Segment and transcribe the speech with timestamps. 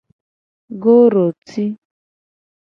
[0.85, 1.67] Goroti.